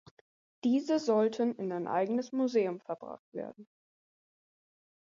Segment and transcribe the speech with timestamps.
[0.63, 3.67] Diese sollten in ein eigenes Museum verbracht werden.